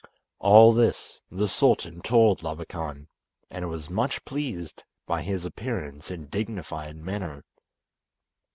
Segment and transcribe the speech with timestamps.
[0.39, 3.05] All this the sultan told Labakan,
[3.51, 7.43] and was much pleased by his appearance and dignified manner.